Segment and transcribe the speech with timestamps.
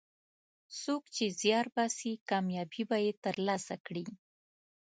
[0.81, 4.05] څوک چې زیار باسي، کامیابي به یې ترلاسه کړي.